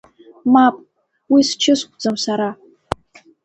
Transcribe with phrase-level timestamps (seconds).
[0.53, 0.75] Мап,
[1.31, 2.49] уи счысхәӡам сара.